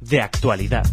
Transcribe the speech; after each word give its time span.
De 0.00 0.20
actualidad. 0.20 0.86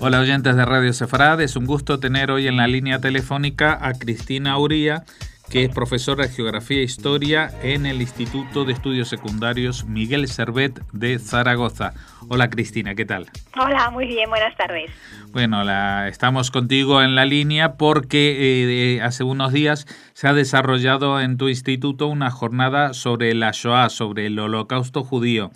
Hola 0.00 0.20
oyentes 0.20 0.56
de 0.56 0.64
Radio 0.64 0.92
Sefarad, 0.92 1.40
es 1.40 1.54
un 1.56 1.66
gusto 1.66 2.00
tener 2.00 2.30
hoy 2.30 2.48
en 2.48 2.56
la 2.56 2.66
línea 2.66 2.98
telefónica 2.98 3.78
a 3.80 3.92
Cristina 3.92 4.58
Uría, 4.58 5.04
que 5.50 5.64
es 5.64 5.74
profesora 5.74 6.26
de 6.26 6.32
Geografía 6.32 6.78
e 6.78 6.84
Historia 6.84 7.52
en 7.62 7.86
el 7.86 8.00
Instituto 8.00 8.64
de 8.64 8.72
Estudios 8.72 9.08
Secundarios 9.08 9.84
Miguel 9.84 10.26
Servet 10.28 10.80
de 10.92 11.18
Zaragoza. 11.18 11.92
Hola 12.28 12.48
Cristina, 12.48 12.94
¿qué 12.94 13.04
tal? 13.04 13.26
Hola, 13.58 13.90
muy 13.90 14.06
bien, 14.06 14.28
buenas 14.30 14.56
tardes. 14.56 14.90
Bueno, 15.32 15.64
la, 15.64 16.08
estamos 16.08 16.50
contigo 16.50 17.02
en 17.02 17.14
la 17.14 17.24
línea 17.24 17.74
porque 17.74 18.96
eh, 18.96 19.00
hace 19.02 19.24
unos 19.24 19.52
días 19.52 19.86
se 20.12 20.28
ha 20.28 20.34
desarrollado 20.34 21.20
en 21.20 21.36
tu 21.36 21.48
instituto 21.48 22.06
una 22.06 22.30
jornada 22.30 22.92
sobre 22.92 23.34
la 23.34 23.50
Shoah, 23.52 23.88
sobre 23.88 24.26
el 24.26 24.38
holocausto 24.38 25.04
judío. 25.04 25.50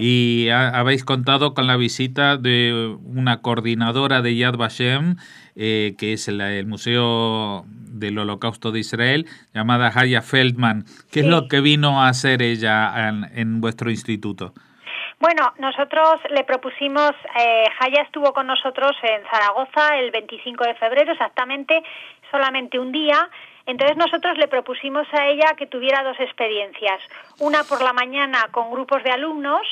Y 0.00 0.48
habéis 0.50 1.04
contado 1.04 1.54
con 1.54 1.66
la 1.66 1.76
visita 1.76 2.36
de 2.36 2.96
una 3.04 3.40
coordinadora 3.40 4.22
de 4.22 4.36
Yad 4.36 4.56
Vashem, 4.56 5.16
eh, 5.54 5.94
que 5.98 6.12
es 6.12 6.28
el, 6.28 6.66
Museo 6.66 7.64
del 7.68 8.18
Holocausto 8.18 8.72
de 8.72 8.80
Israel, 8.80 9.26
llamada 9.54 9.92
Haya 9.94 10.22
Feldman. 10.22 10.84
¿Qué 11.10 11.20
es 11.20 11.26
lo 11.26 11.48
que 11.48 11.60
vino 11.60 12.02
a 12.02 12.08
hacer 12.08 12.42
ella 12.42 13.08
en 13.34 13.60
vuestro 13.60 13.90
instituto? 13.90 14.54
Bueno, 15.18 15.54
nosotros 15.58 16.20
le 16.28 16.44
propusimos, 16.44 17.12
eh, 17.40 17.64
Jaya 17.78 18.02
estuvo 18.02 18.34
con 18.34 18.46
nosotros 18.46 18.94
en 19.02 19.22
Zaragoza 19.30 19.96
el 19.98 20.10
25 20.10 20.64
de 20.64 20.74
febrero, 20.74 21.12
exactamente, 21.12 21.82
solamente 22.30 22.78
un 22.78 22.92
día. 22.92 23.30
Entonces 23.64 23.96
nosotros 23.96 24.36
le 24.36 24.46
propusimos 24.46 25.06
a 25.14 25.26
ella 25.26 25.54
que 25.56 25.66
tuviera 25.66 26.02
dos 26.02 26.20
experiencias. 26.20 27.00
Una 27.40 27.64
por 27.64 27.82
la 27.82 27.94
mañana 27.94 28.48
con 28.50 28.70
grupos 28.70 29.02
de 29.04 29.10
alumnos 29.10 29.66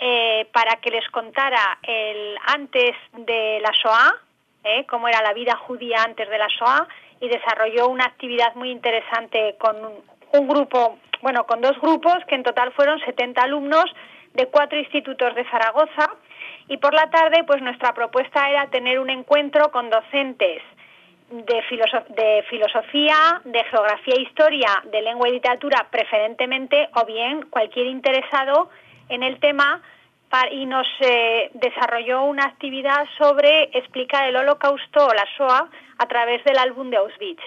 eh, 0.00 0.48
para 0.52 0.76
que 0.76 0.90
les 0.90 1.08
contara 1.10 1.78
el 1.84 2.36
antes 2.46 2.96
de 3.12 3.60
la 3.60 3.72
SOA, 3.80 4.16
eh, 4.64 4.84
cómo 4.86 5.06
era 5.06 5.22
la 5.22 5.32
vida 5.32 5.54
judía 5.56 6.02
antes 6.02 6.28
de 6.28 6.38
la 6.38 6.48
SOA, 6.48 6.88
y 7.20 7.28
desarrolló 7.28 7.86
una 7.86 8.06
actividad 8.06 8.56
muy 8.56 8.70
interesante 8.70 9.54
con 9.60 9.76
un, 9.76 9.92
un 10.32 10.48
grupo, 10.48 10.98
bueno, 11.20 11.46
con 11.46 11.60
dos 11.60 11.80
grupos 11.80 12.16
que 12.26 12.34
en 12.34 12.42
total 12.42 12.72
fueron 12.72 12.98
70 12.98 13.40
alumnos 13.42 13.84
de 14.34 14.46
cuatro 14.46 14.78
institutos 14.78 15.34
de 15.34 15.44
Zaragoza 15.44 16.10
y 16.68 16.76
por 16.78 16.94
la 16.94 17.10
tarde 17.10 17.44
pues 17.44 17.62
nuestra 17.62 17.92
propuesta 17.92 18.48
era 18.48 18.68
tener 18.68 18.98
un 18.98 19.10
encuentro 19.10 19.70
con 19.70 19.90
docentes 19.90 20.62
de, 21.30 21.62
filosofía, 22.48 23.40
de 23.44 23.64
geografía 23.64 24.14
e 24.14 24.22
historia, 24.22 24.82
de 24.84 25.02
lengua 25.02 25.28
y 25.28 25.32
literatura 25.32 25.86
preferentemente 25.90 26.88
o 26.94 27.04
bien 27.06 27.42
cualquier 27.50 27.86
interesado 27.86 28.70
en 29.08 29.22
el 29.22 29.38
tema 29.40 29.82
y 30.50 30.64
nos 30.64 30.86
eh, 31.00 31.50
desarrolló 31.54 32.24
una 32.24 32.44
actividad 32.44 33.06
sobre 33.18 33.64
explicar 33.76 34.26
el 34.28 34.36
holocausto 34.36 35.06
o 35.06 35.12
la 35.12 35.26
SOA 35.36 35.68
a 35.98 36.06
través 36.06 36.42
del 36.44 36.56
álbum 36.56 36.88
de 36.88 36.96
Auschwitz. 36.96 37.42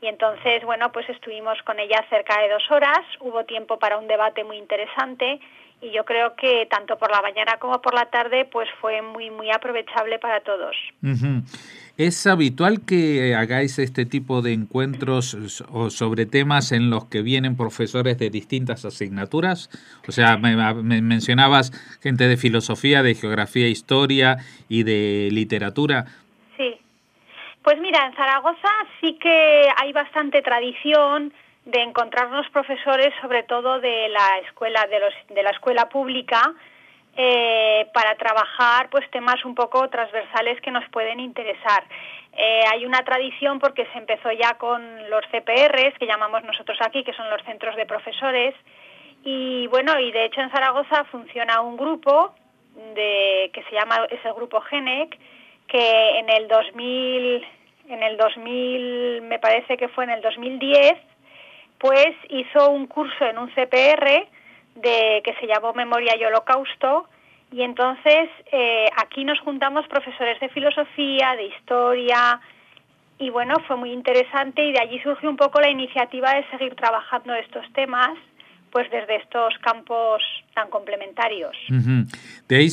Y 0.00 0.08
entonces, 0.08 0.64
bueno, 0.64 0.90
pues 0.90 1.08
estuvimos 1.08 1.62
con 1.62 1.78
ella 1.78 2.04
cerca 2.10 2.40
de 2.42 2.50
dos 2.50 2.68
horas, 2.70 3.00
hubo 3.20 3.44
tiempo 3.44 3.78
para 3.78 3.98
un 3.98 4.08
debate 4.08 4.42
muy 4.42 4.56
interesante 4.56 5.40
y 5.80 5.90
yo 5.92 6.04
creo 6.04 6.34
que 6.36 6.66
tanto 6.70 6.96
por 6.96 7.10
la 7.10 7.20
mañana 7.20 7.58
como 7.58 7.80
por 7.80 7.94
la 7.94 8.06
tarde 8.06 8.44
pues 8.44 8.68
fue 8.80 9.02
muy 9.02 9.30
muy 9.30 9.50
aprovechable 9.50 10.18
para 10.18 10.40
todos. 10.40 10.74
¿Es 11.96 12.26
habitual 12.26 12.84
que 12.84 13.36
hagáis 13.36 13.78
este 13.78 14.04
tipo 14.04 14.42
de 14.42 14.52
encuentros 14.52 15.34
o 15.70 15.90
sobre 15.90 16.26
temas 16.26 16.72
en 16.72 16.90
los 16.90 17.04
que 17.04 17.22
vienen 17.22 17.56
profesores 17.56 18.18
de 18.18 18.30
distintas 18.30 18.84
asignaturas? 18.84 19.70
O 20.08 20.10
sea, 20.10 20.36
me, 20.36 20.56
mencionabas 21.02 21.70
gente 22.02 22.26
de 22.26 22.36
filosofía, 22.36 23.04
de 23.04 23.14
geografía, 23.14 23.68
historia 23.68 24.38
y 24.68 24.82
de 24.82 25.28
literatura. 25.30 26.06
Sí. 26.56 26.76
Pues 27.62 27.78
mira, 27.80 28.06
en 28.06 28.16
Zaragoza 28.16 28.70
sí 29.00 29.16
que 29.20 29.68
hay 29.76 29.92
bastante 29.92 30.42
tradición 30.42 31.32
de 31.64 31.82
encontrarnos 31.82 32.48
profesores, 32.50 33.12
sobre 33.20 33.42
todo 33.44 33.80
de 33.80 34.08
la 34.08 34.38
escuela, 34.46 34.86
de, 34.86 35.00
los, 35.00 35.14
de 35.28 35.42
la 35.42 35.50
escuela 35.50 35.88
pública, 35.88 36.54
eh, 37.16 37.86
para 37.94 38.16
trabajar 38.16 38.90
pues 38.90 39.08
temas 39.10 39.44
un 39.44 39.54
poco 39.54 39.88
transversales 39.88 40.60
que 40.60 40.70
nos 40.70 40.88
pueden 40.90 41.20
interesar. 41.20 41.84
Eh, 42.36 42.64
hay 42.70 42.84
una 42.84 43.04
tradición 43.04 43.60
porque 43.60 43.86
se 43.92 43.98
empezó 43.98 44.32
ya 44.32 44.54
con 44.54 45.08
los 45.08 45.24
CPRs, 45.30 45.96
que 45.98 46.06
llamamos 46.06 46.42
nosotros 46.44 46.76
aquí, 46.80 47.04
que 47.04 47.12
son 47.12 47.30
los 47.30 47.42
centros 47.44 47.76
de 47.76 47.86
profesores, 47.86 48.54
y 49.24 49.68
bueno, 49.68 49.98
y 49.98 50.12
de 50.12 50.26
hecho 50.26 50.40
en 50.40 50.50
Zaragoza 50.50 51.04
funciona 51.04 51.60
un 51.60 51.76
grupo 51.76 52.34
de, 52.94 53.50
que 53.52 53.62
se 53.62 53.74
llama, 53.74 54.06
es 54.10 54.20
grupo 54.34 54.60
GENEC, 54.60 55.18
que 55.68 56.18
en 56.18 56.28
el 56.28 56.48
2000, 56.48 57.46
en 57.88 58.02
el 58.02 58.16
2000, 58.16 59.22
me 59.22 59.38
parece 59.38 59.76
que 59.76 59.88
fue 59.88 60.04
en 60.04 60.10
el 60.10 60.20
2010, 60.20 60.94
pues 61.84 62.14
hizo 62.30 62.70
un 62.70 62.86
curso 62.86 63.26
en 63.26 63.36
un 63.36 63.50
CPR 63.50 64.26
de, 64.76 65.20
que 65.22 65.34
se 65.38 65.46
llamó 65.46 65.74
Memoria 65.74 66.16
y 66.18 66.24
Holocausto 66.24 67.06
y 67.52 67.60
entonces 67.60 68.30
eh, 68.50 68.88
aquí 68.96 69.22
nos 69.22 69.38
juntamos 69.40 69.86
profesores 69.88 70.40
de 70.40 70.48
filosofía, 70.48 71.36
de 71.36 71.44
historia 71.44 72.40
y 73.18 73.28
bueno, 73.28 73.56
fue 73.68 73.76
muy 73.76 73.92
interesante 73.92 74.64
y 74.64 74.72
de 74.72 74.80
allí 74.80 74.98
surgió 75.00 75.28
un 75.28 75.36
poco 75.36 75.60
la 75.60 75.68
iniciativa 75.68 76.32
de 76.32 76.48
seguir 76.48 76.74
trabajando 76.74 77.34
estos 77.34 77.70
temas 77.74 78.16
pues 78.70 78.90
desde 78.90 79.16
estos 79.16 79.52
campos 79.58 80.22
tan 80.54 80.70
complementarios. 80.70 81.54
de, 82.48 82.56
ahí 82.56 82.68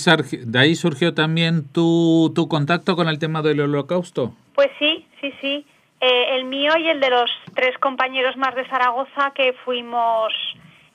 de 0.46 0.60
ahí 0.60 0.74
surgió 0.74 1.14
también 1.14 1.68
tu, 1.74 2.32
tu 2.34 2.48
contacto 2.48 2.96
con 2.96 3.10
el 3.10 3.20
tema 3.20 3.42
del 3.42 3.60
holocausto. 3.60 4.34
Pues 4.56 4.70
sí, 4.80 5.06
sí, 5.20 5.34
sí. 5.42 5.66
Eh, 6.00 6.38
el 6.38 6.46
mío 6.46 6.72
y 6.80 6.88
el 6.88 7.00
de 7.00 7.12
los 7.12 7.30
tres 7.62 7.78
compañeros 7.78 8.36
más 8.38 8.56
de 8.56 8.68
Zaragoza 8.70 9.34
que 9.36 9.54
fuimos 9.64 10.34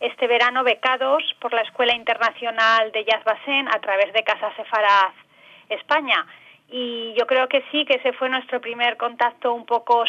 este 0.01 0.27
verano 0.27 0.65
becados 0.65 1.23
por 1.41 1.53
la 1.53 1.61
Escuela 1.61 1.95
Internacional 1.95 2.91
de 2.91 3.05
Jazz 3.05 3.23
Basen 3.23 3.69
a 3.69 3.79
través 3.79 4.13
de 4.13 4.25
Casa 4.25 4.53
Sefaraz 4.57 5.15
España. 5.69 6.27
Y 6.69 7.15
yo 7.17 7.25
creo 7.29 7.47
que 7.47 7.63
sí, 7.71 7.85
que 7.85 7.99
ese 7.99 8.13
fue 8.15 8.29
nuestro 8.29 8.61
primer 8.61 8.97
contacto 8.97 9.55
un 9.55 9.65
poco 9.65 10.03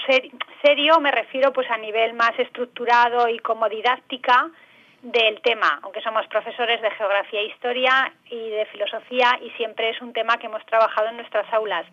serio, 0.63 0.99
me 0.99 1.11
refiero 1.11 1.53
pues 1.53 1.69
a 1.69 1.77
nivel 1.77 2.15
más 2.15 2.31
estructurado 2.39 3.29
y 3.29 3.37
como 3.37 3.69
didáctica 3.69 4.49
del 5.03 5.39
tema, 5.41 5.79
aunque 5.83 6.01
somos 6.01 6.25
profesores 6.25 6.81
de 6.81 6.89
geografía 6.89 7.41
e 7.41 7.49
historia 7.49 8.11
y 8.31 8.49
de 8.49 8.65
filosofía 8.65 9.37
y 9.43 9.51
siempre 9.51 9.91
es 9.91 10.01
un 10.01 10.11
tema 10.11 10.37
que 10.37 10.47
hemos 10.47 10.65
trabajado 10.65 11.09
en 11.09 11.17
nuestras 11.17 11.53
aulas. 11.53 11.85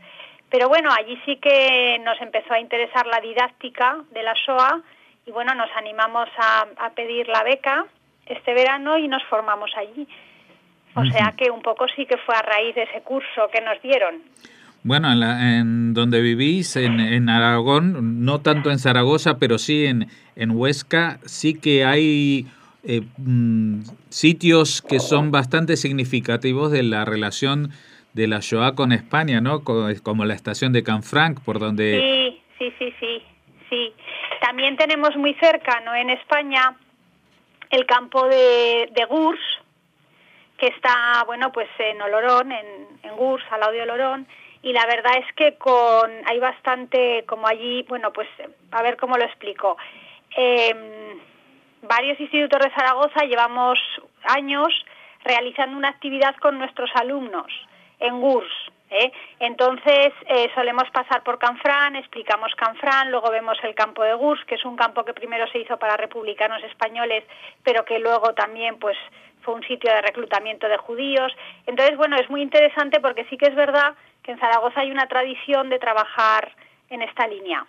Pero 0.51 0.69
bueno, 0.69 0.91
allí 0.93 1.19
sí 1.25 1.37
que 1.37 1.99
nos 2.05 2.21
empezó 2.21 2.55
a 2.55 2.61
interesar 2.61 3.07
la 3.07 3.21
didáctica 3.21 3.99
de 4.13 4.23
la 4.23 4.35
SOA 4.45 4.83
y 5.27 5.31
bueno, 5.31 5.55
nos 5.55 5.71
animamos 5.77 6.29
a, 6.39 6.91
pedir 6.91 7.29
la 7.29 7.43
beca 7.43 7.87
este 8.27 8.55
verano 8.55 8.99
y 8.99 9.09
nos 9.09 9.23
formamos 9.25 9.71
allí. 9.77 10.07
O 10.95 11.05
sea 11.07 11.35
que 11.37 11.51
un 11.51 11.61
poco 11.61 11.87
sí 11.97 12.07
que 12.07 12.17
fue 12.19 12.37
a 12.37 12.43
raíz 12.43 12.75
de 12.77 12.85
ese 12.85 13.01
curso 13.03 13.49
que 13.53 13.61
nos 13.61 13.81
dieron. 13.83 14.23
Bueno, 14.85 15.11
en, 15.11 15.95
donde 15.95 16.21
vivís, 16.21 16.77
en, 16.77 17.29
Aragón, 17.29 18.25
no 18.25 18.43
tanto 18.43 18.71
en 18.71 18.79
Zaragoza, 18.79 19.39
pero 19.39 19.59
sí 19.59 19.87
en, 19.87 20.09
en 20.37 20.51
Huesca, 20.51 21.19
sí 21.25 21.59
que 21.59 21.85
hay 21.85 22.47
eh, 22.85 23.01
mm, 23.17 23.81
sitios 24.11 24.83
que 24.83 25.01
son 25.01 25.31
bastante 25.31 25.79
significativos 25.79 26.71
de 26.71 26.83
la 26.83 27.07
relación 27.07 27.71
de 28.15 28.29
la 28.29 28.39
Shoah 28.41 28.75
con 28.75 28.93
España, 28.93 29.41
¿no? 29.41 29.65
Como 29.65 30.25
la 30.25 30.35
estación 30.35 30.73
de 30.73 30.85
Canfranc, 30.85 31.41
por 31.41 31.59
donde... 31.59 32.01
Sí, 32.01 32.43
sí, 32.59 32.75
sí, 32.79 32.95
sí, 33.01 33.23
sí. 33.69 33.93
También 34.41 34.77
tenemos 34.77 35.17
muy 35.17 35.35
cerca, 35.35 35.81
¿no? 35.81 35.95
En 35.95 36.11
España, 36.11 36.77
el 37.71 37.85
campo 37.87 38.27
de, 38.29 38.89
de 38.95 39.05
Gurs, 39.07 39.41
que 40.57 40.69
está, 40.69 41.25
bueno, 41.27 41.51
pues 41.53 41.69
en 41.79 42.01
Olorón, 42.01 42.53
en, 42.53 42.67
en 43.03 43.17
Gurs, 43.17 43.45
al 43.51 43.61
lado 43.61 43.73
de 43.73 43.83
Olorón, 43.83 44.29
y 44.63 44.73
la 44.73 44.87
verdad 44.87 45.19
es 45.19 45.35
que 45.35 45.57
con 45.59 46.11
hay 46.25 46.39
bastante, 46.39 47.25
como 47.27 47.49
allí, 47.49 47.85
bueno, 47.89 48.13
pues 48.13 48.29
a 48.71 48.83
ver 48.83 48.97
cómo 48.97 49.17
lo 49.17 49.25
explico. 49.25 49.77
Em, 50.37 51.19
varios 51.83 52.19
institutos 52.21 52.61
de 52.61 52.71
Zaragoza 52.75 53.25
llevamos 53.25 53.79
años 54.23 54.69
realizando 55.25 55.77
una 55.77 55.89
actividad 55.89 56.37
con 56.37 56.59
nuestros 56.59 56.91
alumnos 56.95 57.53
en 58.01 58.21
GURS. 58.21 58.73
¿eh? 58.91 59.13
Entonces 59.41 60.13
eh, 60.29 60.51
solemos 60.55 60.85
pasar 60.91 61.23
por 61.23 61.39
Canfrán, 61.39 61.97
explicamos 61.97 62.55
Canfrán, 62.57 63.11
luego 63.11 63.31
vemos 63.31 63.59
el 63.63 63.75
campo 63.75 64.03
de 64.03 64.15
GURS, 64.15 64.45
que 64.47 64.55
es 64.55 64.65
un 64.65 64.77
campo 64.77 65.05
que 65.05 65.15
primero 65.15 65.47
se 65.49 65.59
hizo 65.59 65.77
para 65.79 65.97
republicanos 65.97 66.63
españoles, 66.65 67.25
pero 67.63 67.85
que 67.85 67.99
luego 67.99 68.35
también 68.35 68.79
pues 68.79 68.97
fue 69.43 69.55
un 69.55 69.63
sitio 69.63 69.93
de 69.93 70.03
reclutamiento 70.03 70.69
de 70.69 70.79
judíos. 70.79 71.33
Entonces, 71.67 71.97
bueno, 71.97 72.17
es 72.17 72.29
muy 72.31 72.43
interesante 72.43 73.01
porque 73.01 73.27
sí 73.27 73.37
que 73.37 73.47
es 73.47 73.55
verdad 73.55 73.95
que 74.23 74.33
en 74.33 74.39
Zaragoza 74.39 74.81
hay 74.81 74.91
una 74.91 75.07
tradición 75.07 75.69
de 75.69 75.79
trabajar 75.79 76.53
en 76.89 77.03
esta 77.03 77.27
línea. 77.27 77.67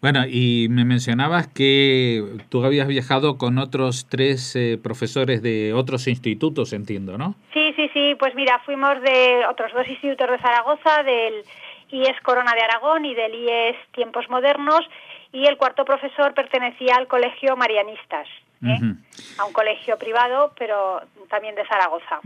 Bueno, 0.00 0.26
y 0.28 0.66
me 0.68 0.84
mencionabas 0.84 1.46
que 1.46 2.22
tú 2.50 2.64
habías 2.64 2.88
viajado 2.88 3.38
con 3.38 3.56
otros 3.58 4.06
tres 4.10 4.54
eh, 4.54 4.78
profesores 4.82 5.40
de 5.40 5.72
otros 5.72 6.08
institutos, 6.08 6.74
entiendo, 6.74 7.16
¿no? 7.16 7.36
Sí, 7.54 7.63
sí, 7.84 7.90
sí. 7.92 8.14
Pues 8.18 8.34
mira, 8.34 8.60
fuimos 8.64 9.00
de 9.00 9.44
otros 9.48 9.72
dos 9.72 9.86
institutos 9.88 10.30
de 10.30 10.38
Zaragoza, 10.38 11.02
del 11.02 11.44
IES 11.90 12.20
Corona 12.22 12.52
de 12.54 12.62
Aragón 12.62 13.04
y 13.04 13.14
del 13.14 13.34
IES 13.34 13.76
Tiempos 13.92 14.28
Modernos, 14.28 14.80
y 15.32 15.46
el 15.46 15.56
cuarto 15.56 15.84
profesor 15.84 16.34
pertenecía 16.34 16.96
al 16.96 17.08
Colegio 17.08 17.56
Marianistas. 17.56 18.28
¿Eh? 18.64 18.94
a 19.38 19.44
un 19.44 19.52
colegio 19.52 19.96
privado, 19.98 20.52
pero 20.58 21.00
también 21.28 21.54
de 21.54 21.66
Zaragoza. 21.66 22.20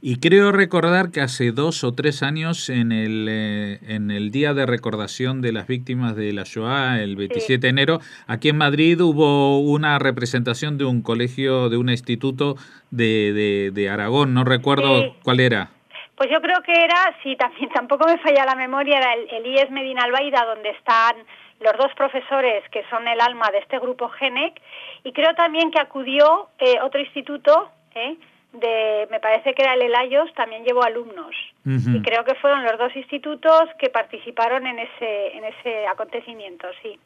Y 0.00 0.18
creo 0.20 0.52
recordar 0.52 1.10
que 1.10 1.20
hace 1.20 1.52
dos 1.52 1.84
o 1.84 1.94
tres 1.94 2.22
años, 2.22 2.68
en 2.68 2.92
el, 2.92 3.26
eh, 3.28 3.78
en 3.82 4.10
el 4.10 4.30
Día 4.30 4.54
de 4.54 4.66
Recordación 4.66 5.40
de 5.40 5.52
las 5.52 5.66
Víctimas 5.66 6.16
de 6.16 6.32
la 6.32 6.42
Shoah, 6.44 7.00
el 7.00 7.16
27 7.16 7.60
de 7.60 7.68
enero, 7.68 8.00
aquí 8.26 8.48
en 8.48 8.56
Madrid 8.56 9.00
hubo 9.00 9.60
una 9.60 9.98
representación 9.98 10.78
de 10.78 10.84
un 10.84 11.02
colegio, 11.02 11.68
de 11.68 11.76
un 11.76 11.90
instituto 11.90 12.56
de, 12.90 13.70
de, 13.72 13.90
Aragón, 13.90 14.34
no 14.34 14.44
recuerdo 14.44 15.14
cuál 15.22 15.40
era. 15.40 15.70
Pues 16.16 16.28
yo 16.30 16.40
creo 16.42 16.60
que 16.62 16.72
era, 16.84 17.16
si 17.22 17.34
también 17.36 17.70
tampoco 17.70 18.06
me 18.06 18.18
falla 18.18 18.44
la 18.44 18.54
memoria, 18.54 18.98
era 18.98 19.14
el, 19.14 19.28
el 19.30 19.46
IES 19.46 19.70
Medina 19.70 20.04
Albaida, 20.04 20.44
donde 20.44 20.70
están 20.70 21.16
los 21.60 21.72
dos 21.78 21.92
profesores 21.94 22.64
que 22.70 22.82
son 22.90 23.06
el 23.06 23.20
alma 23.20 23.50
de 23.50 23.58
este 23.58 23.78
grupo 23.78 24.08
GENEC 24.08 24.60
y 25.04 25.12
creo 25.12 25.34
también 25.34 25.70
que 25.70 25.78
acudió 25.78 26.48
eh, 26.58 26.78
otro 26.82 27.00
instituto, 27.00 27.70
eh, 27.94 28.16
de, 28.52 29.06
me 29.10 29.20
parece 29.20 29.54
que 29.54 29.62
era 29.62 29.74
el 29.74 29.82
Elayos, 29.82 30.32
también 30.34 30.64
llevó 30.64 30.82
alumnos. 30.82 31.34
Y 31.64 32.00
creo 32.02 32.24
que 32.24 32.34
fueron 32.36 32.64
los 32.64 32.78
dos 32.78 32.96
institutos 32.96 33.68
que 33.78 33.90
participaron 33.90 34.66
en 34.66 34.78
ese, 34.78 35.36
en 35.36 35.44
ese 35.44 35.86
acontecimiento, 35.86 36.66
sí. 36.82 36.98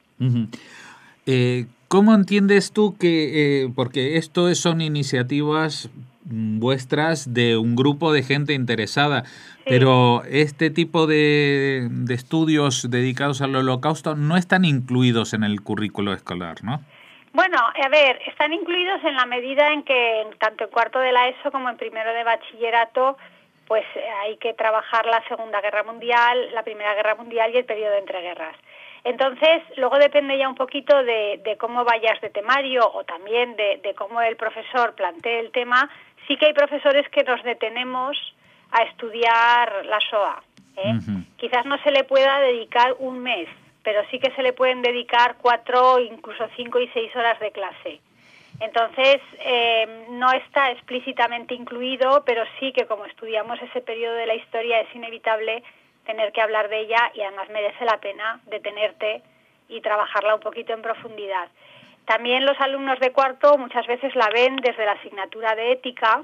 Eh, 1.27 1.67
¿Cómo 1.89 2.15
entiendes 2.15 2.73
tú 2.73 2.97
que, 2.97 3.69
porque 3.75 4.17
esto 4.17 4.55
son 4.55 4.81
iniciativas 4.81 5.91
vuestras 6.25 7.33
de 7.33 7.57
un 7.57 7.77
grupo 7.77 8.13
de 8.13 8.23
gente 8.23 8.55
interesada, 8.55 9.25
pero 9.65 10.23
este 10.25 10.71
tipo 10.71 11.07
de, 11.07 11.89
de, 11.91 12.15
estudios 12.15 12.91
dedicados 12.91 13.43
al 13.43 13.55
holocausto 13.55 14.15
no 14.15 14.37
están 14.37 14.65
incluidos 14.65 15.35
en 15.35 15.45
el 15.45 15.61
currículo 15.63 16.13
escolar, 16.13 16.65
¿no? 16.65 16.81
Bueno, 17.33 17.59
a 17.59 17.89
ver, 17.89 18.21
están 18.27 18.53
incluidos 18.53 19.03
en 19.05 19.17
la 19.17 19.27
medida 19.27 19.73
en 19.73 19.83
que 19.83 20.27
tanto 20.39 20.65
en 20.65 20.71
cuarto 20.71 21.01
de 21.01 21.13
la 21.13 21.29
ESO 21.29 21.51
como 21.51 21.69
en 21.69 21.77
primero 21.77 22.13
de 22.13 22.25
bachillerato 22.25 23.17
pues 23.67 23.85
hay 24.23 24.37
que 24.37 24.55
trabajar 24.55 25.07
la 25.07 25.23
Segunda 25.29 25.61
Guerra 25.61 25.83
Mundial, 25.85 26.53
la 26.53 26.63
Primera 26.63 26.95
Guerra 26.95 27.15
Mundial 27.15 27.51
y 27.53 27.59
el 27.59 27.65
periodo 27.65 27.97
entre 27.97 28.21
guerras. 28.21 28.57
Entonces, 29.05 29.63
luego 29.77 29.99
depende 29.99 30.39
ya 30.39 30.49
un 30.49 30.55
poquito 30.55 31.03
de, 31.05 31.41
de 31.45 31.57
cómo 31.59 31.85
vayas 31.85 32.19
de 32.23 32.31
temario 32.31 32.91
o 32.91 33.05
también 33.05 33.55
de, 33.55 33.81
de, 33.83 33.95
cómo 33.95 34.21
el 34.23 34.37
profesor 34.37 34.95
plantee 34.95 35.41
el 35.41 35.53
tema, 35.53 35.91
sí 36.27 36.37
que 36.37 36.47
hay 36.47 36.53
profesores 36.53 37.09
que 37.11 37.23
nos 37.25 37.43
detenemos 37.43 38.17
a 38.71 38.83
estudiar 38.83 39.87
la 39.87 40.01
SOA. 40.11 40.43
¿eh? 40.77 40.99
Quizás 41.37 41.65
no 41.67 41.79
se 41.83 41.91
le 41.91 42.05
pueda 42.05 42.41
dedicar 42.41 42.97
un 42.99 43.21
mes, 43.21 43.49
pero 43.83 44.03
sí 44.11 44.19
que 44.19 44.33
se 44.33 44.43
le 44.43 44.53
pueden 44.53 44.83
dedicar 44.83 45.37
cuatro, 45.41 46.01
incluso 46.01 46.49
cinco 46.57 46.81
y 46.81 46.89
seis 46.89 47.15
horas 47.15 47.39
de 47.41 47.53
clase. 47.53 48.01
Entonces, 48.61 49.21
eh, 49.41 50.07
no 50.11 50.31
está 50.33 50.71
explícitamente 50.71 51.55
incluido, 51.55 52.23
pero 52.25 52.45
sí 52.61 52.73
que 52.73 52.87
como 52.87 53.05
estudiamos 53.05 53.61
ese 53.61 53.81
periodo 53.81 54.15
de 54.15 54.27
la 54.27 54.35
historia 54.35 54.81
es 54.81 54.95
inevitable 54.95 55.63
tener 56.07 56.33
que 56.33 56.41
hablar 56.41 56.69
de 56.69 56.81
ella 56.81 57.11
y 57.15 57.23
además 57.23 57.49
merece 57.51 57.85
la 57.85 57.99
pena 57.99 58.41
detenerte 58.47 59.23
y 59.69 59.81
trabajarla 59.81 60.37
un 60.37 60.41
poquito 60.41 60.73
en 60.73 60.83
profundidad. 60.83 61.49
También 62.07 62.45
los 62.45 62.61
alumnos 62.61 63.01
de 63.01 63.13
cuarto 63.13 63.57
muchas 63.57 63.87
veces 63.87 64.15
la 64.15 64.29
ven 64.29 64.57
desde 64.57 64.85
la 64.85 64.93
asignatura 64.93 65.55
de 65.55 65.73
ética 65.73 66.23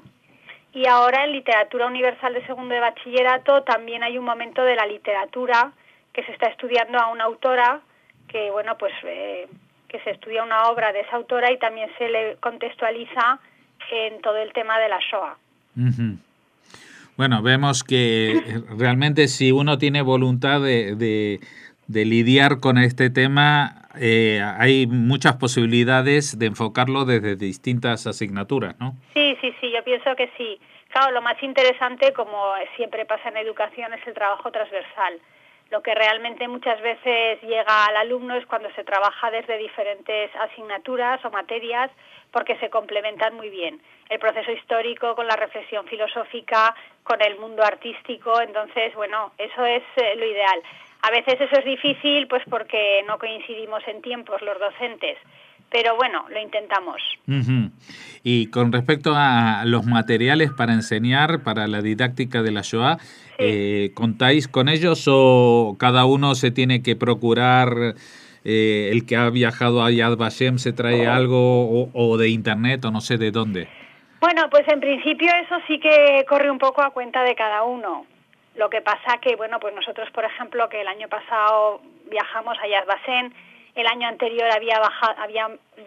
y 0.72 0.86
ahora 0.86 1.24
en 1.24 1.32
literatura 1.32 1.86
universal 1.86 2.34
de 2.34 2.46
segundo 2.46 2.74
de 2.74 2.80
bachillerato 2.80 3.62
también 3.62 4.02
hay 4.02 4.18
un 4.18 4.24
momento 4.24 4.62
de 4.62 4.76
la 4.76 4.86
literatura 4.86 5.72
que 6.12 6.22
se 6.24 6.32
está 6.32 6.48
estudiando 6.48 6.98
a 6.98 7.10
una 7.10 7.24
autora 7.24 7.80
que 8.28 8.50
bueno 8.50 8.76
pues 8.78 8.92
eh, 9.04 9.48
que 9.88 9.98
se 10.00 10.10
estudia 10.10 10.44
una 10.44 10.68
obra 10.68 10.92
de 10.92 11.00
esa 11.00 11.16
autora 11.16 11.50
y 11.50 11.58
también 11.58 11.88
se 11.98 12.08
le 12.08 12.36
contextualiza 12.36 13.40
en 13.90 14.20
todo 14.20 14.36
el 14.36 14.52
tema 14.52 14.78
de 14.78 14.88
la 14.88 14.98
Shoah. 15.00 15.36
Bueno, 17.16 17.42
vemos 17.42 17.82
que 17.82 18.62
realmente 18.78 19.26
si 19.26 19.50
uno 19.50 19.78
tiene 19.78 20.02
voluntad 20.02 20.60
de, 20.60 21.40
de 21.86 22.04
lidiar 22.04 22.60
con 22.60 22.78
este 22.78 23.10
tema, 23.10 23.79
eh, 23.98 24.40
hay 24.58 24.86
muchas 24.86 25.36
posibilidades 25.36 26.38
de 26.38 26.46
enfocarlo 26.46 27.04
desde 27.04 27.36
distintas 27.36 28.06
asignaturas, 28.06 28.78
¿no? 28.78 28.94
Sí, 29.14 29.36
sí, 29.40 29.54
sí, 29.60 29.70
yo 29.72 29.82
pienso 29.82 30.14
que 30.16 30.30
sí. 30.36 30.60
Claro, 30.88 31.12
lo 31.12 31.22
más 31.22 31.40
interesante, 31.42 32.12
como 32.12 32.52
siempre 32.76 33.04
pasa 33.06 33.28
en 33.28 33.36
educación, 33.36 33.92
es 33.94 34.06
el 34.06 34.14
trabajo 34.14 34.50
transversal. 34.50 35.20
Lo 35.70 35.82
que 35.82 35.94
realmente 35.94 36.48
muchas 36.48 36.80
veces 36.82 37.40
llega 37.42 37.86
al 37.86 37.96
alumno 37.96 38.34
es 38.34 38.44
cuando 38.46 38.68
se 38.74 38.82
trabaja 38.82 39.30
desde 39.30 39.56
diferentes 39.56 40.34
asignaturas 40.34 41.24
o 41.24 41.30
materias 41.30 41.90
porque 42.32 42.56
se 42.56 42.70
complementan 42.70 43.34
muy 43.34 43.50
bien. 43.50 43.80
El 44.08 44.18
proceso 44.18 44.50
histórico 44.50 45.14
con 45.14 45.28
la 45.28 45.36
reflexión 45.36 45.86
filosófica, 45.86 46.74
con 47.04 47.22
el 47.22 47.38
mundo 47.38 47.62
artístico, 47.62 48.40
entonces, 48.40 48.94
bueno, 48.94 49.32
eso 49.38 49.64
es 49.64 49.82
eh, 49.96 50.16
lo 50.16 50.26
ideal. 50.26 50.60
A 51.02 51.10
veces 51.10 51.40
eso 51.40 51.58
es 51.58 51.64
difícil 51.64 52.26
pues 52.28 52.42
porque 52.48 53.02
no 53.06 53.18
coincidimos 53.18 53.82
en 53.88 54.02
tiempos 54.02 54.40
los 54.42 54.58
docentes, 54.58 55.16
pero 55.70 55.96
bueno, 55.96 56.26
lo 56.28 56.40
intentamos. 56.40 57.00
Y 58.22 58.46
con 58.48 58.72
respecto 58.72 59.12
a 59.14 59.62
los 59.64 59.86
materiales 59.86 60.50
para 60.50 60.74
enseñar, 60.74 61.42
para 61.42 61.66
la 61.68 61.80
didáctica 61.80 62.42
de 62.42 62.50
la 62.50 62.62
Shoah, 62.62 62.98
eh, 63.38 63.92
¿contáis 63.94 64.48
con 64.48 64.68
ellos 64.68 65.04
o 65.08 65.76
cada 65.78 66.04
uno 66.04 66.34
se 66.34 66.50
tiene 66.50 66.82
que 66.82 66.96
procurar, 66.96 67.94
eh, 68.44 68.90
el 68.92 69.06
que 69.06 69.16
ha 69.16 69.30
viajado 69.30 69.82
a 69.82 69.90
Yad 69.90 70.16
Vashem 70.16 70.58
se 70.58 70.72
trae 70.72 71.06
algo 71.06 71.88
o 71.92 72.16
de 72.18 72.28
internet 72.28 72.84
o 72.84 72.90
no 72.90 73.00
sé 73.00 73.16
de 73.16 73.30
dónde? 73.30 73.68
Bueno, 74.20 74.50
pues 74.50 74.68
en 74.68 74.80
principio 74.80 75.30
eso 75.42 75.56
sí 75.66 75.80
que 75.80 76.26
corre 76.28 76.50
un 76.50 76.58
poco 76.58 76.82
a 76.82 76.90
cuenta 76.90 77.22
de 77.22 77.34
cada 77.34 77.62
uno. 77.62 78.04
Lo 78.54 78.68
que 78.68 78.80
pasa 78.80 79.18
que, 79.18 79.36
bueno, 79.36 79.60
pues 79.60 79.74
nosotros, 79.74 80.10
por 80.10 80.24
ejemplo, 80.24 80.68
que 80.68 80.80
el 80.80 80.88
año 80.88 81.08
pasado 81.08 81.80
viajamos 82.06 82.58
a 82.58 82.84
Vashem, 82.84 83.32
el 83.74 83.86
año 83.86 84.08
anterior 84.08 84.50
había, 84.50 84.80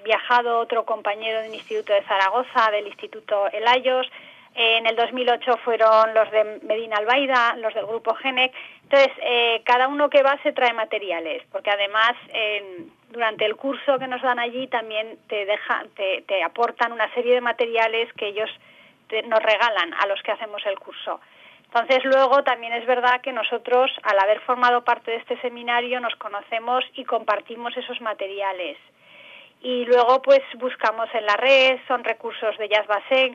viajado 0.04 0.60
otro 0.60 0.86
compañero 0.86 1.42
del 1.42 1.54
Instituto 1.54 1.94
de 1.94 2.04
Zaragoza, 2.04 2.72
del 2.72 2.88
Instituto 2.88 3.48
Elayos, 3.52 4.08
en 4.56 4.86
el 4.86 4.96
2008 4.96 5.58
fueron 5.58 6.14
los 6.14 6.30
de 6.30 6.60
Medina 6.64 6.98
Albaida, 6.98 7.56
los 7.58 7.74
del 7.74 7.88
grupo 7.88 8.14
GENEC. 8.14 8.54
Entonces, 8.84 9.12
eh, 9.22 9.62
cada 9.66 9.88
uno 9.88 10.10
que 10.10 10.22
va 10.22 10.38
se 10.44 10.54
trae 10.54 10.74
materiales, 10.74 11.42
porque 11.52 11.72
además 11.72 12.14
durante 13.10 13.46
el 13.46 13.56
curso 13.56 13.98
que 13.98 14.08
nos 14.08 14.22
dan 14.22 14.40
allí 14.40 14.68
también 14.68 15.18
te, 15.28 15.46
dejan, 15.46 15.90
te, 15.90 16.22
te 16.28 16.44
aportan 16.44 16.92
una 16.92 17.12
serie 17.14 17.34
de 17.34 17.42
materiales 17.42 18.14
que 18.14 18.28
ellos 18.28 18.50
nos 19.26 19.42
regalan 19.42 19.94
a 19.96 20.08
los 20.08 20.22
que 20.22 20.32
hacemos 20.32 20.64
el 20.66 20.78
curso. 20.80 21.20
Entonces 21.74 22.06
luego 22.06 22.44
también 22.44 22.72
es 22.74 22.86
verdad 22.86 23.20
que 23.22 23.34
nosotros, 23.34 23.90
al 24.04 24.20
haber 24.20 24.40
formado 24.42 24.84
parte 24.84 25.10
de 25.10 25.18
este 25.18 25.42
seminario, 25.42 26.00
nos 26.00 26.16
conocemos 26.18 26.86
y 26.94 27.04
compartimos 27.04 27.76
esos 27.76 28.00
materiales. 28.00 28.78
Y 29.64 29.84
luego 29.86 30.22
pues 30.22 30.42
buscamos 30.60 31.10
en 31.16 31.26
la 31.26 31.36
red, 31.36 31.80
son 31.88 32.04
recursos 32.04 32.56
de 32.60 32.70
Jazz 32.70 32.86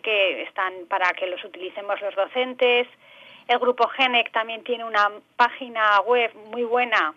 que 0.05 0.43
están 0.43 0.73
para 0.89 1.11
que 1.15 1.27
los 1.27 1.43
utilicemos 1.45 2.01
los 2.01 2.15
docentes. 2.15 2.87
El 3.49 3.59
grupo 3.59 3.89
GENEC 3.89 4.31
también 4.31 4.63
tiene 4.63 4.85
una 4.85 5.11
página 5.35 6.01
web 6.03 6.33
muy 6.53 6.63
buena 6.63 7.15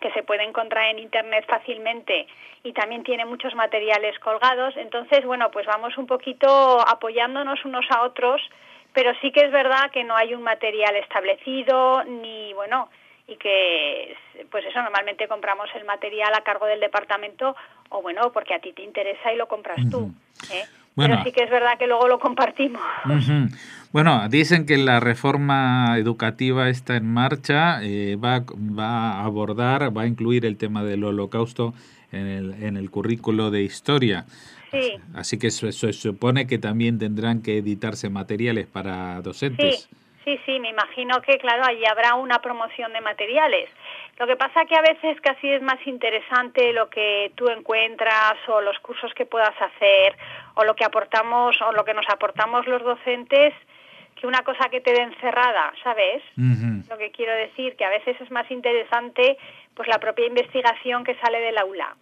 que 0.00 0.12
se 0.12 0.22
puede 0.22 0.44
encontrar 0.44 0.90
en 0.90 1.00
internet 1.00 1.46
fácilmente 1.48 2.28
y 2.62 2.72
también 2.74 3.02
tiene 3.02 3.24
muchos 3.24 3.56
materiales 3.56 4.16
colgados. 4.20 4.76
Entonces, 4.76 5.24
bueno, 5.24 5.50
pues 5.50 5.66
vamos 5.66 5.98
un 5.98 6.06
poquito 6.06 6.78
apoyándonos 6.86 7.64
unos 7.64 7.86
a 7.90 8.02
otros 8.02 8.40
pero 8.92 9.12
sí 9.20 9.30
que 9.32 9.44
es 9.44 9.52
verdad 9.52 9.90
que 9.92 10.04
no 10.04 10.16
hay 10.16 10.34
un 10.34 10.42
material 10.42 10.96
establecido 10.96 12.04
ni 12.04 12.52
bueno 12.54 12.88
y 13.26 13.36
que 13.36 14.16
pues 14.50 14.64
eso 14.64 14.82
normalmente 14.82 15.28
compramos 15.28 15.68
el 15.74 15.84
material 15.84 16.32
a 16.34 16.42
cargo 16.42 16.66
del 16.66 16.80
departamento 16.80 17.54
o 17.90 18.02
bueno 18.02 18.32
porque 18.32 18.54
a 18.54 18.58
ti 18.58 18.72
te 18.72 18.82
interesa 18.82 19.32
y 19.32 19.36
lo 19.36 19.46
compras 19.46 19.78
tú 19.90 20.12
¿eh? 20.50 20.64
pero 20.96 21.22
sí 21.22 21.30
que 21.30 21.44
es 21.44 21.50
verdad 21.50 21.78
que 21.78 21.86
luego 21.86 22.08
lo 22.08 22.18
compartimos. 22.18 22.82
Bueno 23.92 24.28
dicen 24.28 24.66
que 24.66 24.76
la 24.78 24.98
reforma 24.98 25.96
educativa 25.96 26.68
está 26.68 26.96
en 26.96 27.12
marcha 27.12 27.80
eh, 27.82 28.16
va 28.16 28.40
va 28.40 29.12
a 29.12 29.24
abordar 29.24 29.96
va 29.96 30.02
a 30.02 30.06
incluir 30.06 30.44
el 30.44 30.56
tema 30.56 30.82
del 30.82 31.04
holocausto 31.04 31.74
en 32.10 32.26
el, 32.26 32.62
en 32.62 32.76
el 32.76 32.90
currículo 32.90 33.50
de 33.50 33.62
historia 33.62 34.24
Así 35.14 35.38
que 35.38 35.48
eso, 35.48 35.70
se 35.72 35.92
supone 35.92 36.46
que 36.46 36.58
también 36.58 36.98
tendrán 36.98 37.42
que 37.42 37.58
editarse 37.58 38.10
materiales 38.10 38.66
para 38.66 39.20
docentes. 39.22 39.88
Sí, 39.88 39.96
sí, 40.24 40.40
sí, 40.44 40.60
me 40.60 40.70
imagino 40.70 41.20
que, 41.22 41.38
claro, 41.38 41.64
allí 41.64 41.84
habrá 41.86 42.14
una 42.14 42.40
promoción 42.40 42.92
de 42.92 43.00
materiales. 43.00 43.70
Lo 44.18 44.26
que 44.26 44.36
pasa 44.36 44.64
que 44.64 44.74
a 44.74 44.82
veces 44.82 45.20
casi 45.20 45.48
es 45.48 45.62
más 45.62 45.78
interesante 45.86 46.72
lo 46.72 46.90
que 46.90 47.32
tú 47.36 47.48
encuentras 47.48 48.36
o 48.48 48.60
los 48.60 48.78
cursos 48.80 49.12
que 49.14 49.26
puedas 49.26 49.54
hacer 49.60 50.16
o 50.54 50.64
lo 50.64 50.74
que 50.74 50.84
aportamos 50.84 51.60
o 51.62 51.72
lo 51.72 51.84
que 51.84 51.94
nos 51.94 52.08
aportamos 52.08 52.66
los 52.66 52.82
docentes 52.82 53.54
que 54.16 54.26
una 54.26 54.42
cosa 54.42 54.68
que 54.68 54.80
te 54.80 54.92
dé 54.92 55.02
encerrada, 55.02 55.72
¿sabes? 55.84 56.22
Lo 56.36 56.98
que 56.98 57.12
quiero 57.12 57.32
decir 57.34 57.76
que 57.76 57.84
a 57.84 57.90
veces 57.90 58.20
es 58.20 58.30
más 58.32 58.50
interesante 58.50 59.38
pues 59.74 59.88
la 59.88 59.98
propia 59.98 60.26
investigación 60.26 61.04
que 61.04 61.14
sale 61.20 61.38
del 61.38 61.56
aula. 61.56 61.94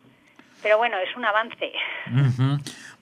Pero 0.67 0.79
bueno, 0.79 0.97
es 0.99 1.17
un 1.17 1.25
avance. 1.25 1.71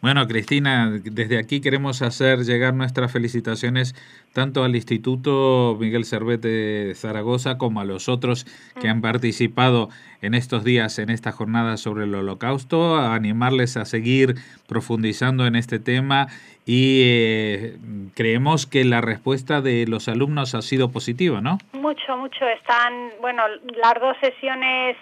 Bueno, 0.02 0.26
Cristina, 0.26 0.90
desde 1.02 1.38
aquí 1.38 1.62
queremos 1.62 2.02
hacer 2.02 2.40
llegar 2.40 2.74
nuestras 2.74 3.10
felicitaciones 3.10 3.94
tanto 4.34 4.64
al 4.64 4.76
Instituto 4.76 5.74
Miguel 5.80 6.04
Cervete 6.04 6.48
de 6.48 6.94
Zaragoza 6.94 7.56
como 7.56 7.80
a 7.80 7.86
los 7.86 8.10
otros 8.10 8.44
que 8.78 8.90
han 8.90 9.00
participado 9.00 9.88
en 10.20 10.34
estos 10.34 10.62
días 10.62 10.98
en 10.98 11.08
esta 11.08 11.32
jornada 11.32 11.78
sobre 11.78 12.04
el 12.04 12.14
holocausto, 12.14 12.96
a 12.96 13.14
animarles 13.14 13.78
a 13.78 13.86
seguir 13.86 14.34
profundizando 14.68 15.46
en 15.46 15.56
este 15.56 15.78
tema 15.78 16.26
y 16.66 17.00
eh, 17.04 17.76
creemos 18.14 18.66
que 18.66 18.84
la 18.84 19.00
respuesta 19.00 19.62
de 19.62 19.86
los 19.86 20.08
alumnos 20.08 20.54
ha 20.54 20.60
sido 20.60 20.90
positiva, 20.92 21.40
¿no? 21.40 21.56
Mucho, 21.72 22.16
mucho. 22.18 22.46
Están, 22.46 23.10
bueno, 23.22 23.42
las 23.76 23.94
dos 24.00 24.16
sesiones, 24.20 24.98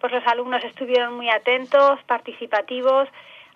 pues 0.00 0.12
los 0.12 0.26
alumnos 0.26 0.62
estuvieron 0.64 1.14
muy 1.14 1.28
atentos, 1.30 2.00
participativos 2.06 3.08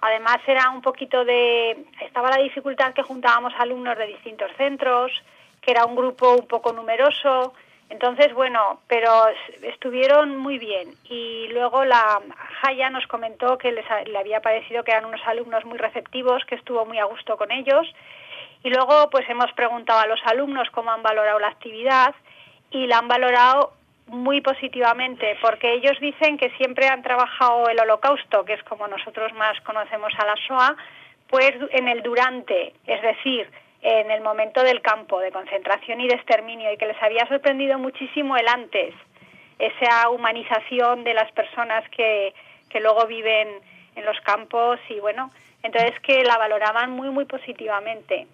Además 0.03 0.39
era 0.49 0.69
un 0.71 0.83
poquito 0.83 1.25
de... 1.25 1.87
Estaba 2.01 2.29
la 2.29 2.43
dificultad 2.43 2.93
que 2.93 3.05
juntábamos 3.05 3.53
alumnos 3.57 3.97
de 3.97 4.09
distintos 4.09 4.51
centros, 4.57 5.13
que 5.61 5.71
era 5.71 5.85
un 5.85 5.95
grupo 5.95 6.35
un 6.35 6.49
poco 6.49 6.73
numeroso. 6.73 7.55
Entonces, 7.89 8.35
bueno, 8.35 8.81
pero 8.89 9.27
estuvieron 9.63 10.37
muy 10.37 10.59
bien. 10.59 10.89
Y 11.09 11.47
luego 11.53 11.85
la 11.85 12.21
Jaya 12.61 12.91
nos 12.91 13.07
comentó 13.07 13.57
que 13.59 13.71
le 13.71 14.19
había 14.19 14.41
parecido 14.41 14.83
que 14.83 14.91
eran 14.91 15.05
unos 15.05 15.21
alumnos 15.25 15.65
muy 15.65 15.79
receptivos, 15.79 16.45
que 16.47 16.57
estuvo 16.57 16.85
muy 16.85 16.99
a 16.99 17.05
gusto 17.05 17.37
con 17.37 17.53
ellos. 17.53 17.87
Y 18.65 18.71
luego, 18.71 19.09
pues 19.09 19.29
hemos 19.31 19.53
preguntado 19.53 20.01
a 20.01 20.09
los 20.09 20.21
alumnos 20.25 20.69
cómo 20.71 20.91
han 20.91 21.05
valorado 21.05 21.39
la 21.39 21.49
actividad 21.49 22.13
y 22.73 22.89
la 22.89 22.99
han 22.99 23.07
valorado 23.07 23.73
muy 24.13 24.43
positivamente, 24.43 25.37
porque 25.41 25.73
ellos 25.73 25.99
dicen 26.01 26.37
que 26.37 26.51
siempre 26.51 26.87
han 26.87 27.03
trabajado 27.03 27.69
el 27.69 27.81
holocausto, 27.81 28.45
que 28.45 28.53
es 28.53 28.63
como 28.65 28.87
nosotros 28.87 29.33
más 29.35 29.59
conocemos 29.63 30.13
a 30.19 30.27
la 30.27 30.35
SOA, 30.47 30.77
pues 31.29 31.53
en 31.71 31.89
el 31.89 32.03
durante, 32.03 32.75
es 32.87 33.03
decir, 33.03 33.49
en 33.81 34.11
el 34.11 34.21
momento 34.21 34.63
del 34.63 34.83
campo 34.83 35.19
de 35.19 35.33
concentración 35.33 36.01
y 36.03 36.09
de 36.09 36.15
exterminio, 36.15 36.71
y 36.73 36.77
que 36.77 36.87
les 36.87 37.03
había 37.03 37.27
sorprendido 37.27 37.79
muchísimo 37.79 38.37
el 38.37 38.47
antes, 38.49 38.95
esa 39.59 40.11
humanización 40.11 41.05
de 41.05 41.15
las 41.15 41.33
personas 41.33 41.83
que, 41.89 42.35
que 42.69 42.81
luego 42.81 43.07
viven 43.07 43.49
en 43.97 44.05
los 44.05 44.21
campos 44.21 44.79
y 44.91 45.01
bueno, 45.01 45.31
entonces 45.63 45.99
que 46.01 46.23
la 46.23 46.37
valoraban 46.37 46.91
muy, 46.91 47.09
muy 47.11 47.25
positivamente. 47.25 48.27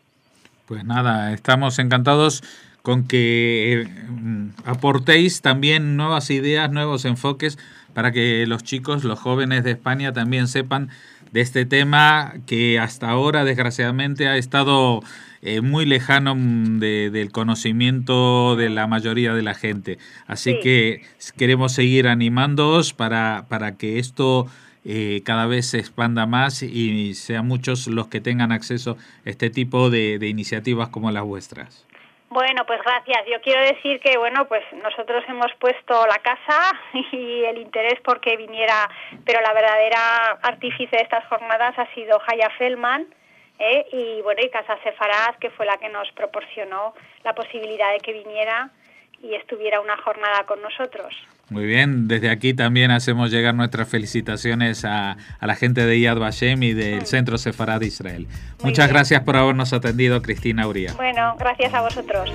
Pues 0.66 0.84
nada, 0.84 1.32
estamos 1.32 1.78
encantados 1.78 2.42
con 2.88 3.06
que 3.06 3.86
mm, 4.08 4.62
aportéis 4.64 5.42
también 5.42 5.98
nuevas 5.98 6.30
ideas, 6.30 6.72
nuevos 6.72 7.04
enfoques 7.04 7.58
para 7.92 8.12
que 8.12 8.46
los 8.46 8.64
chicos, 8.64 9.04
los 9.04 9.18
jóvenes 9.18 9.62
de 9.62 9.72
España 9.72 10.14
también 10.14 10.48
sepan 10.48 10.88
de 11.30 11.42
este 11.42 11.66
tema 11.66 12.32
que 12.46 12.78
hasta 12.78 13.10
ahora 13.10 13.44
desgraciadamente 13.44 14.26
ha 14.26 14.38
estado 14.38 15.02
eh, 15.42 15.60
muy 15.60 15.84
lejano 15.84 16.34
mm, 16.34 16.78
del 16.78 17.30
conocimiento 17.30 18.56
de 18.56 18.70
la 18.70 18.86
mayoría 18.86 19.34
de 19.34 19.42
la 19.42 19.52
gente. 19.52 19.98
Así 20.26 20.58
que 20.62 21.02
queremos 21.36 21.72
seguir 21.72 22.08
animándoos 22.08 22.94
para, 22.94 23.44
para 23.50 23.76
que 23.76 23.98
esto 23.98 24.46
eh, 24.86 25.20
cada 25.26 25.44
vez 25.44 25.66
se 25.66 25.78
expanda 25.78 26.24
más 26.24 26.62
y 26.62 27.12
sean 27.12 27.46
muchos 27.46 27.86
los 27.86 28.08
que 28.08 28.22
tengan 28.22 28.50
acceso 28.50 28.96
a 29.26 29.28
este 29.28 29.50
tipo 29.50 29.90
de 29.90 30.26
iniciativas 30.26 30.88
como 30.88 31.10
las 31.10 31.24
vuestras. 31.24 31.86
Bueno, 32.30 32.66
pues 32.66 32.80
gracias. 32.82 33.24
Yo 33.26 33.40
quiero 33.40 33.62
decir 33.62 34.00
que, 34.00 34.18
bueno, 34.18 34.46
pues 34.48 34.62
nosotros 34.82 35.24
hemos 35.28 35.50
puesto 35.58 36.06
la 36.06 36.18
casa 36.18 36.78
y 37.12 37.44
el 37.44 37.58
interés 37.58 37.98
porque 38.04 38.36
viniera, 38.36 38.88
pero 39.24 39.40
la 39.40 39.54
verdadera 39.54 40.38
artífice 40.42 40.96
de 40.96 41.02
estas 41.02 41.26
jornadas 41.28 41.78
ha 41.78 41.86
sido 41.94 42.18
Jaya 42.18 42.50
Feldman, 42.58 43.06
¿eh? 43.58 43.86
y 43.92 44.20
bueno, 44.22 44.42
y 44.44 44.50
Casa 44.50 44.78
Sefarad, 44.82 45.36
que 45.36 45.50
fue 45.50 45.64
la 45.64 45.78
que 45.78 45.88
nos 45.88 46.10
proporcionó 46.12 46.94
la 47.24 47.34
posibilidad 47.34 47.92
de 47.92 48.00
que 48.00 48.12
viniera 48.12 48.70
y 49.22 49.34
estuviera 49.34 49.80
una 49.80 49.96
jornada 49.96 50.44
con 50.46 50.60
nosotros. 50.62 51.14
Muy 51.50 51.64
bien, 51.64 52.08
desde 52.08 52.28
aquí 52.28 52.52
también 52.52 52.90
hacemos 52.90 53.30
llegar 53.30 53.54
nuestras 53.54 53.88
felicitaciones 53.88 54.84
a, 54.84 55.16
a 55.40 55.46
la 55.46 55.54
gente 55.54 55.86
de 55.86 55.98
Yad 55.98 56.18
Vashem 56.18 56.62
y 56.62 56.74
del. 56.74 57.06
Centro 57.06 57.38
Sefarad 57.38 57.80
de 57.80 57.86
Israel. 57.86 58.26
Muchas 58.62 58.88
gracias 58.88 59.22
por 59.22 59.36
habernos 59.36 59.72
atendido, 59.72 60.20
Cristina 60.20 60.66
Uría. 60.66 60.92
Bueno, 60.94 61.36
gracias 61.38 61.72
a 61.72 61.80
vosotros. 61.80 62.30